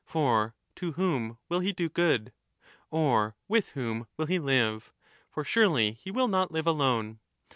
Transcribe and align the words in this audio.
For 0.03 0.55
to 0.77 0.93
whom 0.93 1.37
will 1.47 1.59
he 1.59 1.71
do 1.73 1.87
good? 1.87 2.33
Or 2.89 3.35
with 3.47 3.69
whom 3.77 4.07
will 4.17 4.25
he 4.25 4.39
live? 4.39 4.91
For 5.29 5.43
surely 5.45 5.91
he 5.91 6.09
will 6.09 6.27
not 6.27 6.51
live 6.51 6.65
alone. 6.65 7.19